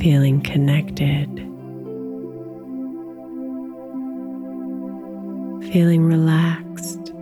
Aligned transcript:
Feeling 0.00 0.40
connected, 0.42 1.28
feeling 5.72 6.02
relaxed, 6.02 7.12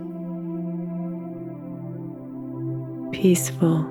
peaceful. 3.11 3.85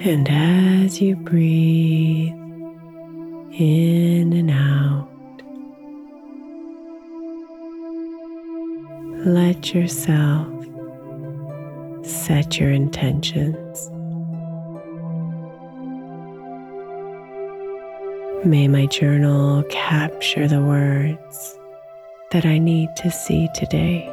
And 0.00 0.28
as 0.28 1.00
you 1.00 1.16
breathe 1.16 2.34
in 3.58 4.32
and 4.34 4.50
out, 4.50 5.08
let 9.28 9.74
yourself 9.74 10.48
set 12.02 12.58
your 12.58 12.70
intentions. 12.70 13.90
May 18.42 18.68
my 18.68 18.86
journal 18.86 19.64
capture 19.64 20.48
the 20.48 20.62
words 20.62 21.58
that 22.30 22.46
I 22.46 22.56
need 22.56 22.88
to 22.96 23.10
see 23.10 23.50
today. 23.54 24.08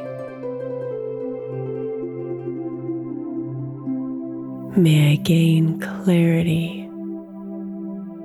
May 4.76 5.12
I 5.12 5.16
gain 5.16 5.80
clarity 5.80 6.90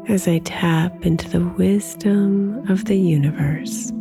as 0.09 0.27
I 0.27 0.39
tap 0.39 1.05
into 1.05 1.29
the 1.29 1.47
wisdom 1.57 2.69
of 2.69 2.83
the 2.83 2.97
universe, 2.97 3.93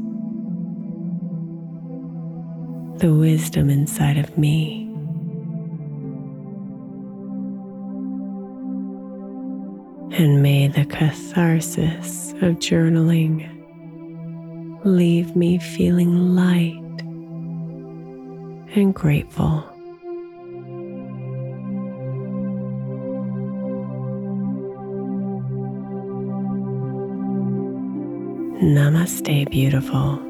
the 3.01 3.15
wisdom 3.15 3.71
inside 3.71 4.19
of 4.19 4.37
me. 4.37 4.83
And 10.19 10.43
may 10.43 10.69
the 10.69 10.85
catharsis 10.85 12.33
of 12.43 12.59
journaling 12.59 13.49
leave 14.85 15.35
me 15.35 15.59
feeling 15.59 16.35
light 16.35 16.77
and 18.77 18.95
grateful. 18.95 19.65
Namaste, 28.63 29.51
beautiful. 29.51 30.30